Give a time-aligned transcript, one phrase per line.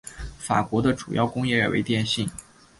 [0.39, 2.27] 法国的主要工业为电信。